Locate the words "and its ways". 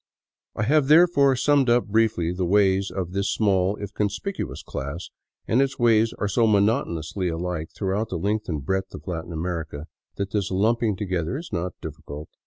5.47-6.11